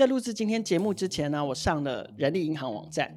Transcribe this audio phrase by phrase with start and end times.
[0.00, 3.14] 在录制今天节目之前呢，我上了人力银行网站，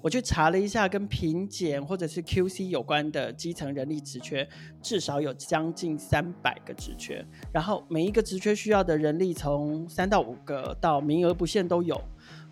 [0.00, 4.48] 我去查了一下跟品检或者是 QC 有关的基层人力职缺，
[4.80, 7.22] 至少有将近三百个职缺，
[7.52, 12.00] 然后每一个职缺需要的人力从三到五个到名额不限都有。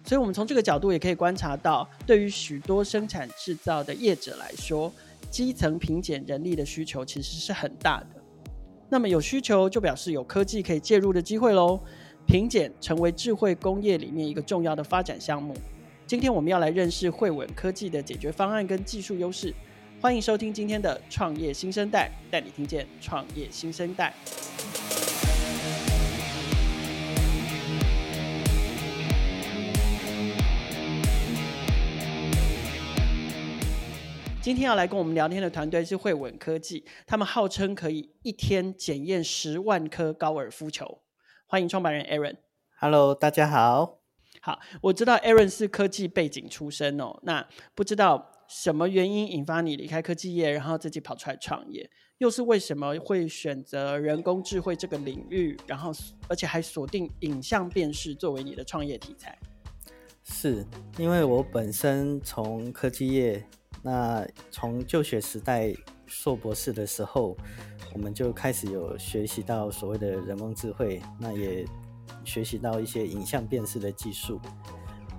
[0.04, 4.92] 所以，我们从这个角度也可以观察到，对于许多生产制造的业者来说，
[5.30, 8.22] 基层品检人力的需求其实是很大的。
[8.90, 11.80] 那么，有需求就表示有科技可以介入的机会喽。
[12.26, 15.54] 品检成为智慧工业里面一个重要的发展项目。
[16.06, 19.54] 今天我们要来认识汇稳科技的解决方案跟技术优势。
[20.00, 24.14] 欢迎收听今天的创业新生代，带你听见创业新生代。
[34.40, 41.02] 今天要来跟我们聊天的团队是汇稳科技，他们号称可以一天检验十万颗高尔夫球。
[41.50, 42.36] 欢迎创办人 Aaron。
[42.78, 43.98] Hello，大家好。
[44.40, 47.18] 好，我知道 Aaron 是科技背景出身哦。
[47.24, 51.90] 那不知道什么原因引发你离开科技业，然后自己跑出来创业？
[52.18, 55.58] 又是为什么会选择人工智慧这个领域？
[55.66, 55.90] 然后
[56.28, 59.36] 而且还锁定影像辨识作为你的创业题材？
[60.22, 60.64] 是
[60.98, 63.44] 因为我本身从科技业。
[63.82, 65.74] 那从就学时代
[66.10, 67.36] 硕博士的时候，
[67.94, 71.64] 我们就开始有学习到所谓的人工智慧，那也
[72.24, 74.40] 学习到一些影像辨识的技术。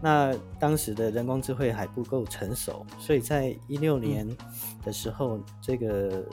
[0.03, 4.27] 那当时的人工智慧还不够成熟，所以在一六年
[4.83, 6.25] 的时候，嗯、这个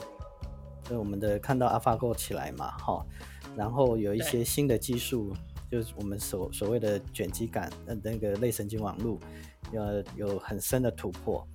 [0.91, 3.07] 我们的看到 AlphaGo 起来嘛，哈，
[3.55, 5.33] 然后有一些新的技术，
[5.71, 9.19] 就是我们所所谓的卷积感，呃，那个类神经网络，
[9.71, 9.85] 要
[10.17, 11.47] 有很深的突破。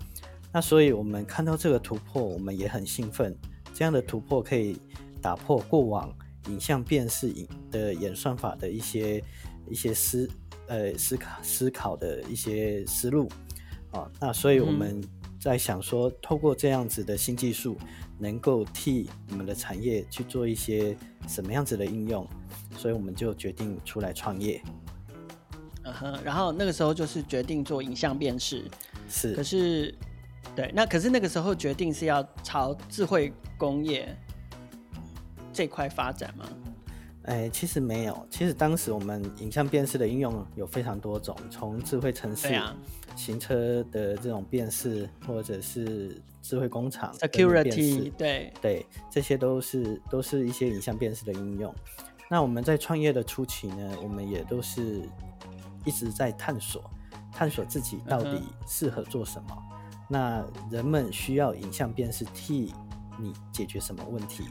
[0.53, 3.35] 那所以，我们看到这个突破，我们也很兴奋。
[3.73, 4.77] 这样的突破可以
[5.19, 6.15] 打破过往
[6.47, 9.23] 影像辨识影的演算法的一些
[9.67, 10.29] 一些思
[10.67, 13.27] 呃思考思考的一些思路
[13.89, 14.07] 啊。
[14.21, 15.03] 那所以我们
[15.39, 17.75] 在想说，透过这样子的新技术，
[18.19, 20.95] 能够替我们的产业去做一些
[21.27, 22.27] 什么样子的应用，
[22.77, 24.61] 所以我们就决定出来创业。
[25.81, 28.63] 嗯哼，然后那个时候就是决定做影像辨识，
[29.09, 29.95] 是，可是。
[30.55, 34.15] 对，那可是那个时候决定是要朝智慧工业
[35.51, 36.45] 这块发展吗？
[37.23, 38.27] 哎，其实没有。
[38.29, 42.75] 其实当时我们影像辨识的应用有非常多种，从智慧城市、啊、
[43.15, 51.73] 行车的这种辨识，或者是智慧工厂 security，对对，这些都是都是一些影像辨识的应用。
[52.29, 55.01] 那我们在创业的初期呢，我们也都是
[55.85, 56.83] 一直在探索，
[57.31, 59.47] 探索自己到底适合做什么。
[59.49, 59.82] Uh-huh.
[60.09, 62.73] 那人们需要影像辨识替
[63.19, 64.43] 你解决什么问题？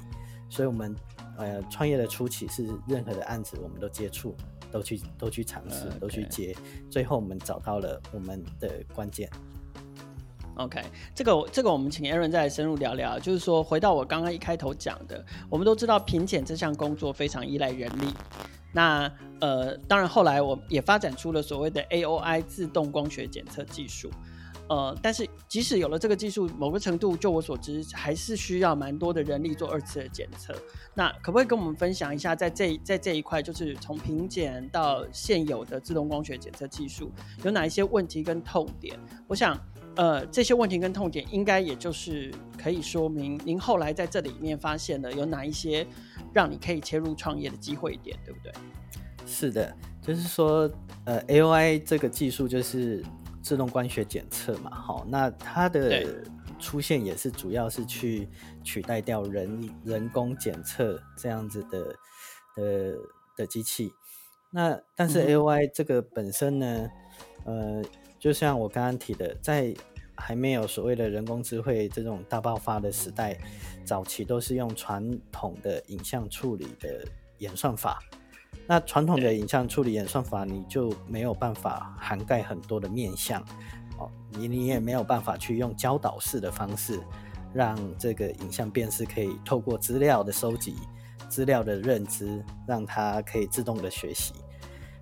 [0.49, 0.95] 所以，我们
[1.39, 4.35] 呃创业的初期是任何的案子我们都接触，
[4.71, 6.55] 都去都去尝试.都去接，
[6.91, 9.31] 最后我们找到了我们的关键。
[10.57, 10.83] OK，
[11.15, 13.19] 这个这个我们请 Aaron 再来深入聊聊。
[13.19, 18.13] 就是说，回到我刚刚一开头讲的，我们都知道品检这项工作非常依赖人力。
[18.75, 19.11] 那
[19.41, 24.11] 呃，当然后来我也发展出了所谓的 AOI 自动光学检测技术。
[24.73, 30.55] 呃，但是即使有了这个技术，某个程度，就我所知，还是需要蛮多的人力做二次的检测。
[30.95, 37.13] 那可不可以跟我们分享一下，在这在这一块，就是从品检到现有的自动光学检测技术，
[37.45, 38.99] 有哪一些问题跟痛点？
[39.29, 39.55] 我想，
[39.97, 45.87] 呃，这些问题跟痛点，应该也就是可以说明您后来在这里面发现的有哪一些
[46.33, 48.51] 让你可以切入创业的机会点，对不对？
[49.27, 50.71] 是的，就是说，
[51.05, 53.05] 呃，AOI 这个技术就是。
[53.43, 56.25] 自动光学检测嘛，好，那它的
[56.59, 58.29] 出现也是主要是去
[58.63, 61.97] 取代掉人人工检测这样子的
[62.57, 62.99] 的
[63.37, 63.93] 的机器。
[64.51, 66.89] 那但是 AOI 这个本身呢，
[67.47, 67.89] 嗯、呃，
[68.19, 69.75] 就像我刚刚提的，在
[70.15, 73.37] 还没有所谓的人工智慧这种大爆发的时代，
[73.85, 77.05] 早期都是用传统的影像处理的
[77.39, 77.99] 演算法。
[78.67, 83.43] 那传统的影像处理演算法，你就没有办法涵盖很多的面向，
[83.99, 87.01] 哦，你你也没有办法去用教导式的方式，
[87.53, 90.77] 让这个影像辨识可以透过资料的收集、
[91.29, 94.33] 资料的认知，让它可以自动的学习。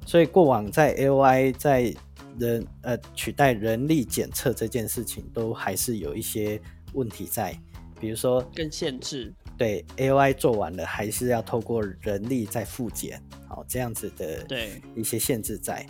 [0.07, 1.95] 所以过往在 AOI 在
[2.39, 6.61] 人呃取代人力检测这件事情，都还是有一些
[6.95, 7.57] 问题在，
[8.01, 9.33] 比如说跟限制。
[9.61, 15.87] 对，AOI 做完了，还是要透过人力再复检，好，这样子的对一些限制在。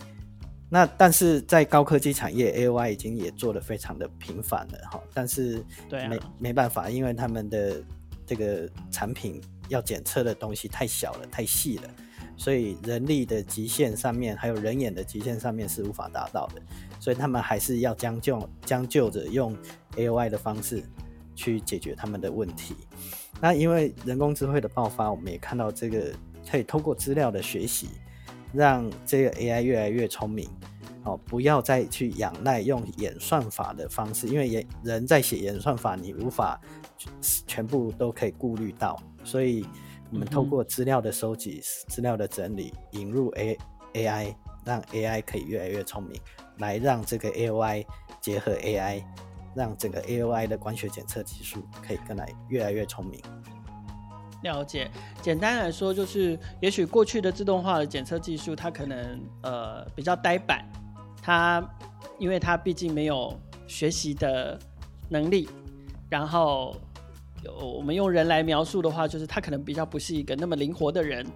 [0.68, 7.80] 那但是在高科技产业，AOI 已经也做得非常的频繁了，哈，但是没、啊、没办法，因为他们的
[8.26, 11.90] 这个产品要检测的东西太小了，太细了，
[12.36, 16.62] 所以人力的极限上面，还有人眼的极限上面是无法达到的，
[16.98, 19.56] 所以他们还是要将就将就着用
[19.94, 20.82] AOI 的方式
[21.34, 22.74] 去解决他们的问题。
[23.40, 26.12] 那因为人工智慧的爆发，我们也看到这个
[26.50, 27.88] 可以通过资料的学习，
[28.52, 30.48] 让这个 AI 越来越聪明。
[31.02, 36.60] 哦，不要再去仰赖用演算法的方式，因为演人在写演算法，你无法
[37.46, 39.64] 全部都可以顾虑到，所以
[40.12, 43.56] 我们透过资料的收集、资料的整理，引入 A
[43.94, 46.20] AI，让 AI 可以越来越聪明，
[46.58, 47.86] 来让这个 AOI
[48.20, 49.02] 结合 AI，
[49.54, 53.20] 让整个 AOI 的光学检测技术可以更来越来越聪明。
[54.42, 60.64] 了解，简单来说就是，也许过去的自动化的检测技术，它可能呃比较呆板。
[61.22, 61.62] 它，
[62.18, 64.58] 因为它毕竟没有学习的
[65.10, 65.46] 能力，
[66.08, 66.74] 然后
[67.60, 71.26] 我们用人来描述的话，就是它可能比较不是一个那么灵活的人，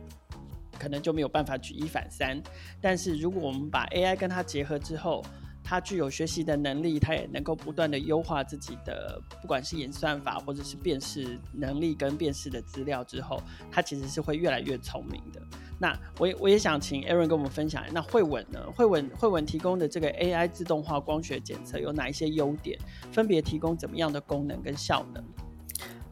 [0.79, 2.43] 可能就没有办法举一反三。
[2.81, 5.23] 但是如果我们把 AI 跟它结合之后，
[5.65, 15.41] 它具有学习的能力，它也能够不断的优化自己的，不管是演算法或者是辨识能力跟辨识的资料之后，它其实是会越来越聪明的。
[15.79, 18.61] 那我也我也想请 Aaron 跟我们分享，那慧稳呢？
[18.77, 22.79] 慧稳慧稳提供的这个 AI 自动化光学检测有哪一些优点？
[23.11, 25.25] 分别提供怎么样的功能跟效能？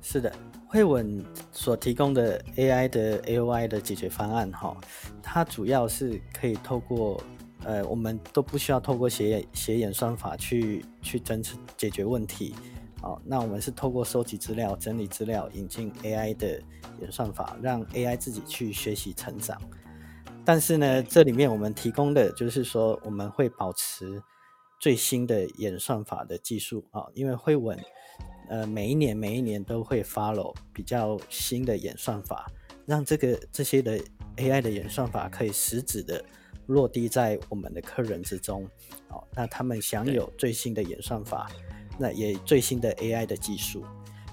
[0.00, 0.34] 是的，
[0.66, 1.22] 慧稳
[1.52, 4.75] 所提供的 AI 的 AOI 的解决方案，哈，
[5.22, 7.22] 它主要是可以透过。
[7.64, 12.54] 呃，我们都不需要透过写写演算法去去真正解决问题，
[13.00, 16.60] 好，那我们是透过收集资料、整理资料、引进 AI 的
[17.00, 19.60] 演算法，让 AI 自己去学习成长。
[20.44, 24.20] 但是呢，这里面我们提供的就是说，我们会保持
[24.80, 27.78] 最新的演算法的技术啊，因为慧稳
[28.48, 32.50] 呃每一年每一年都会 follow 比较新的演算法，
[32.86, 34.00] 让这个这些的
[34.36, 36.24] AI 的演算法可以实质的。
[36.66, 38.64] 落地在我们的客人之中，
[39.08, 41.50] 哦，那他们享有最新的演算法，
[41.98, 43.84] 那也最新的 AI 的技术。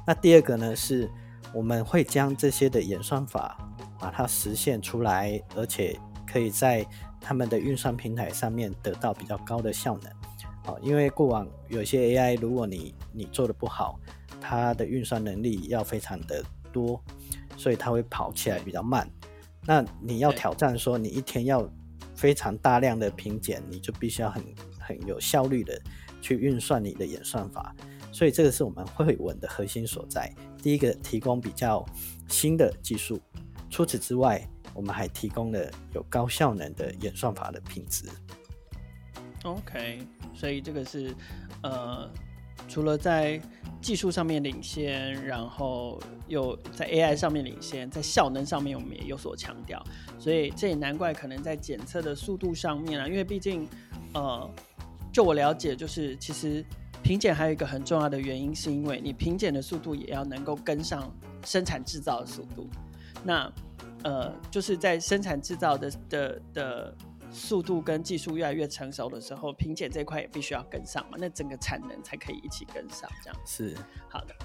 [0.06, 1.10] 那第二个呢，是
[1.54, 3.58] 我们会将这些的演算法
[4.00, 6.86] 把它实现出来，而且可以在
[7.20, 10.12] 他们的运算平台上面得到比较高的效能。
[10.66, 14.00] 哦，因为过往有些 AI，如果你你做的不好，
[14.40, 17.02] 它的运算能力要非常的多，
[17.58, 19.10] 所以它会跑起来比较慢。
[19.66, 21.68] 那你要挑战说，你一天要
[22.20, 24.44] 非常大量的评检，你就必须要很
[24.78, 25.82] 很有效率的
[26.22, 27.74] 去运算你的演算法，
[28.12, 30.30] 所以这个是我们会稳的核心所在。
[30.62, 31.86] 第一个，提供比较
[32.28, 33.22] 新的技术，
[33.70, 38.10] 除此之外，我们还提供了有高效能的演算法的品质。
[39.44, 41.16] OK，所以这个是
[41.64, 42.12] 呃。
[42.68, 43.40] 除了在
[43.82, 49.82] 技术上面领先，然后又在 AI 上面领先，在效能上面我们也有所强调，
[50.20, 53.68] 所以这也难怪可能在检测的速度上面啊，因为毕竟，
[54.14, 54.50] 呃，
[55.14, 56.64] 就我了解，就是其实
[57.02, 61.10] 评检还有一个很重要的原因，是因为你评检的速度也要能够跟上
[61.46, 62.68] 生产制造的速度，
[63.24, 63.52] 那
[64.04, 66.96] 呃，就是在生产制造的的的。
[67.32, 73.76] 速度跟技术越来越成熟的时候，品检这块也必须要跟上嘛，那整个产能才可以一起跟上，这样是
[74.10, 74.36] 好的。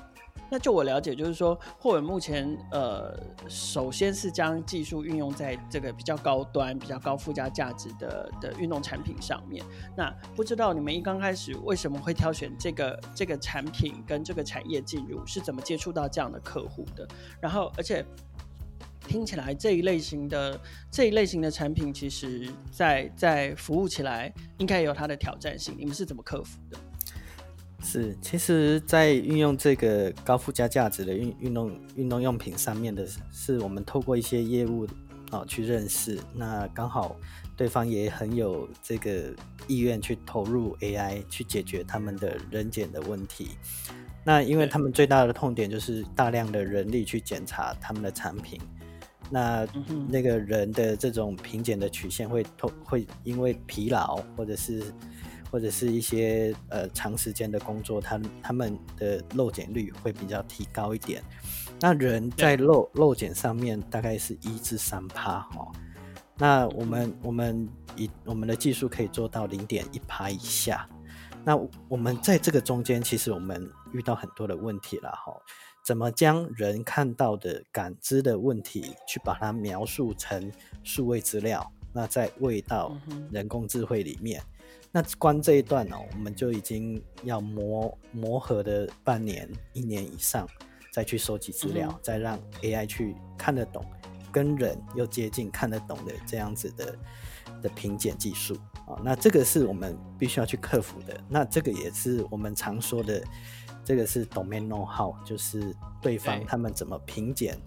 [0.50, 9.64] 那就我了解，就是说，慧稳目前呃，首先是将技术运用在这个比较高端、比较高附加价值的的运动产品上面。
[9.96, 17.08] 那不知道你们一刚开始为什么会挑选这个这个产品跟这个产业进入，是怎么接触到这样的客户的？
[17.40, 18.04] 然后，而且。
[19.08, 25.74] 听起来这一类型的这一类型的产品，其实在在服务起来应该有它的挑战性。
[25.78, 26.78] 你们是怎么克服的？
[27.82, 34.86] 是，其实，在运用这个高附加价值的运运动运动用品上面的，是我们透过一些业务
[35.30, 36.18] 啊去认识。
[36.34, 37.14] 那刚好
[37.54, 39.34] 对方也很有这个
[39.68, 43.50] 意愿去投入 AI 去解决他们的人检的问题。
[44.24, 48.58] 那因为他们最大的痛点就是大量的人力去检查他们的产品。
[49.30, 49.66] 那
[50.08, 54.84] 那个人的这种平减的曲线会透会因为疲劳或者是
[55.50, 61.22] 或者是一些呃长时间的工作，他他们的漏检率会比较提高一点。
[61.80, 65.70] 那人在漏漏检上面大概是一至三趴哈。
[66.36, 70.88] 那我们我们以我们的技术可以做到零点一趴以下。
[71.44, 71.56] 那
[71.88, 75.32] 我们在这个中间，其实我们遇到很多的问题了哈。
[75.84, 80.50] 怎么将人看到的感知的问题，去把它描述成
[80.82, 82.96] 数位资料，那在味道
[83.30, 84.42] 人工智慧里面。
[84.90, 90.48] 那光这一段呢、哦，我们就已经要磨磨合的半年、一年以上，
[90.90, 93.84] 再去收集资料，再让 AI 去看得懂
[94.32, 96.96] 跟人又接近、看得懂的这样子的
[97.60, 98.54] 的评检技术
[98.86, 98.96] 啊。
[99.04, 101.20] 那这个是我们必须要去克服的。
[101.28, 103.22] 那这个也是我们常说的，
[103.84, 107.58] 这个是 domain know-how，就是对方他们怎么评检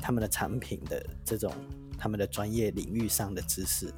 [0.00, 1.52] 他们的产品的这种
[1.98, 3.92] 他们的专业领域上的知识。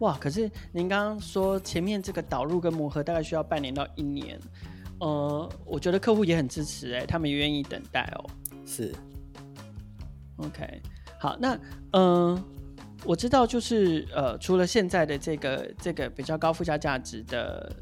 [0.00, 0.18] 哇！
[0.18, 4.36] 可是您刚刚说前面这个导入跟磨合大概需要半年到一年，
[4.98, 8.26] 呃，我觉得客户也很支持哎，他们也愿意等待哦。
[8.66, 8.92] 是
[10.38, 10.82] ，OK，
[11.20, 11.54] 好，那
[11.92, 12.44] 嗯、呃，
[13.04, 17.72] 我知道就是呃，除了现在的这个这个比较高附加价值的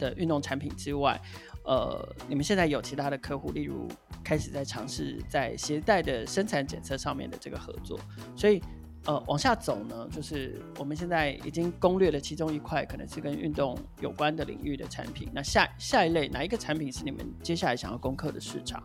[0.00, 1.20] 的运动产品之外，
[1.64, 3.86] 呃，你们现在有其他的客户，例如
[4.24, 8.00] 开始在尝试在鞋带的生产检测上面的这个合作，
[8.34, 8.60] 所以。
[9.06, 15.26] 呃，往下走呢，就是我们现在已经攻略了其中一块，可能是跟运动有关的领域的产品。
[15.32, 18.82] 那下下一类哪一个产品是你们接下来想要攻克的市场？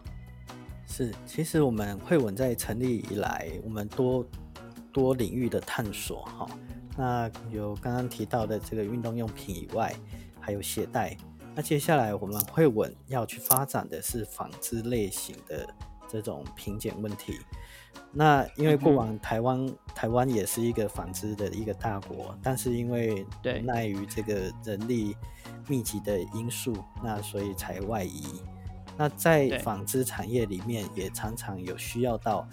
[0.88, 4.26] 是，其实我们会稳在成立以来，我们多
[4.94, 6.48] 多领域的探索哈。
[6.96, 9.94] 那有刚刚提到的这个运动用品以外，
[10.46, 11.18] 还有鞋带。
[11.56, 15.68] 那接下来我们会稳要去发展的是纺织类型的
[16.08, 17.40] 这种品检问题。
[18.12, 23.26] 那因为过往台湾、嗯、台湾也是一个纺织的一个大国，但是因为
[23.70, 25.16] 碍于这个人力
[25.68, 28.24] 密集的因素，那所以才外移。
[28.98, 32.48] 那在纺织产业里面，也常常有需要到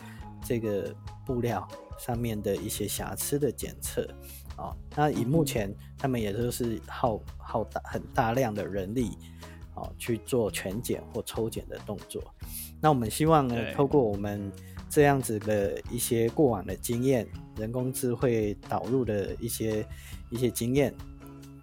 [0.45, 0.95] 这个
[1.25, 1.67] 布料
[1.99, 4.09] 上面的一些瑕疵的检测
[4.56, 4.76] 啊。
[4.97, 9.11] 那以目前他们也都是耗耗大很大量的人力
[9.75, 12.23] 啊去做全检或抽检的动作。
[12.80, 14.52] 那我们希望呢，透过我们。
[14.94, 19.82] 这样子的一些过往的经验，人工智慧导入的一些
[20.28, 20.94] 一些经验，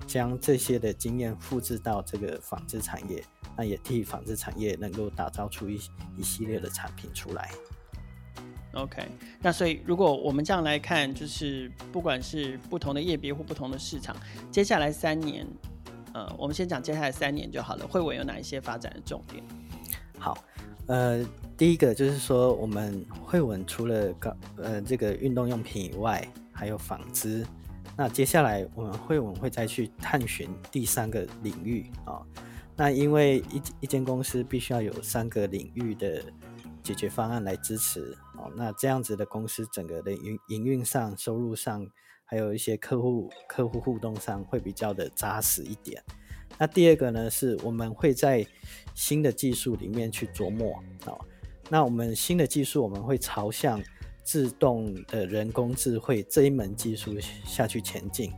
[0.07, 3.23] 将这些的经验复制到这个纺织产业，
[3.55, 5.79] 那也替纺织产业能够打造出一
[6.17, 7.51] 一系列的产品出来。
[8.73, 9.03] OK，
[9.41, 14.15] 那所以如果我们这样来看，就是不管是不同的业别或不同的市场，
[14.51, 15.45] 接下来三年，
[16.13, 17.87] 呃，我们先讲接下来三年就好了。
[17.87, 19.43] 慧稳有哪一些发展的重点？
[20.17, 20.37] 好，
[20.87, 21.25] 呃。
[21.59, 27.45] 第一个就是说，我们慧稳除了搞呃这个运动用品以外，还有纺织。
[27.97, 32.23] 那接下来我们慧稳会再去探寻第三个领域啊、
[32.77, 36.23] 那因为一一间公司必须要有三个领域的
[36.89, 38.51] 解决方案来支持哦。
[38.55, 41.87] 那这样子的公司整个的营营运上、收入上，
[42.25, 46.03] 还有一些客户客户互动上会比较的扎实一点。
[46.57, 48.43] 那第二个呢，是我们会在
[48.95, 50.81] 新的技术里面去琢磨。
[51.05, 51.19] 哦
[51.71, 53.79] 那我们新的技术，我们会朝向
[54.23, 57.15] 自动的人工智慧这一门技术
[57.45, 58.33] 下去前进。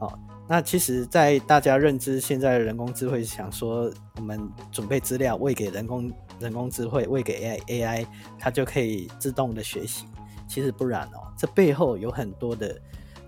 [0.00, 0.16] 哦，
[0.52, 4.38] 那其实，在大家认知现在的人工智慧，想说我们
[4.70, 8.06] 准备资料喂给人工人工智慧，喂给 AI，AI，
[8.38, 10.04] 它就可以自动的学习。
[10.46, 12.78] 其实不然哦，这背后有很多的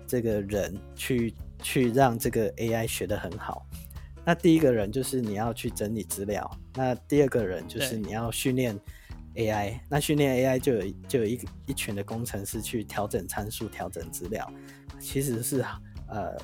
[0.05, 3.65] 这个人去去让这个 AI 学得很好。
[4.23, 8.79] 那第一个人就是你要去整理资料，那第二个人就是你要训练。
[9.33, 14.49] AI，那训练 AI 就有就有一一群的工程师去调整参数、调整资料，
[14.97, 15.59] 其实是
[16.07, 16.37] 呃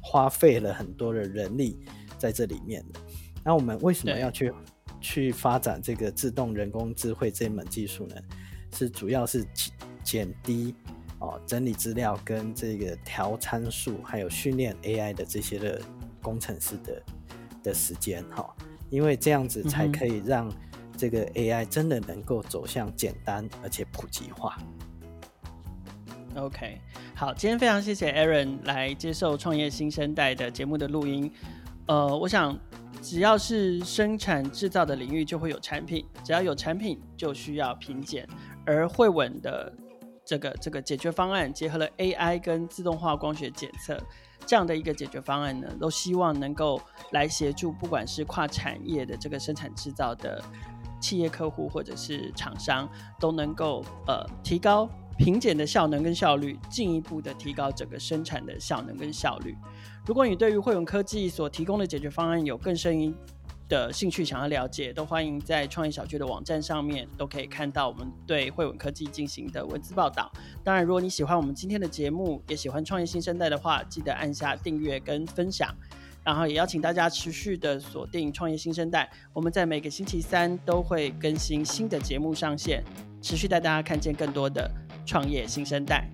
[0.00, 1.78] 花费了很多的人力
[2.18, 3.00] 在这里面的。
[3.44, 4.52] 那我们为什么要去
[5.00, 8.16] 去发展这个自动人工智慧这门技术呢？
[8.72, 9.46] 是主要是
[10.02, 10.74] 减低
[11.18, 15.80] 哦整理资料跟这个调参数，还有训练 AI 的这些的
[16.22, 17.02] 工程师的
[17.62, 18.48] 的时间哈、哦，
[18.90, 20.54] 因为这样子才可以让、嗯。
[20.98, 24.58] 这个 AI 真的能够走向简单而且普及化。
[26.38, 26.80] OK，
[27.16, 31.30] 好，今天非常谢谢 Aaron 来接受创业新生代的节目的录音。
[31.86, 32.56] 呃，我想
[33.02, 38.26] 只要是生产制造的领域，就会有产品；只要有产品，就需要品检。
[38.64, 39.72] 而慧稳的
[40.24, 43.98] 这个这个解决方案，结合了 AI 跟自动化光学检测
[44.46, 46.80] 这样的一个解决方案呢，都希望能够
[47.12, 50.42] 来协助，不管是跨产业的这个生产制造的。
[51.00, 52.88] 企业客户或者是厂商
[53.20, 59.54] 都能够呃提高品检的效能跟效率，进一步的提高整个生产的效能跟效率。
[60.06, 63.12] 如果你对于汇文科技所提供的解决方案有更深一
[63.68, 70.30] 的兴趣，想要了解，都欢迎在创业小聚的网站上面都可以看到我们对汇文科技进行的文字报道。
[70.62, 75.74] 当然，如果你喜欢我们今天的节目，也喜欢创业新生代的话，记得按下订阅跟分享。
[76.24, 82.84] 然后也邀请大家持续的锁定创业新生代，我们在每个星期三都会更新新的节目上线，
[83.20, 84.70] 持续带大家看见更多的
[85.08, 86.06] 创业新生代。